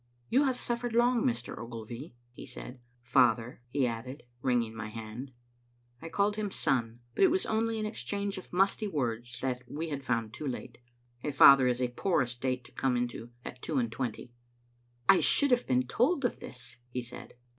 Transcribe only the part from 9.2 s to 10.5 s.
that we had found too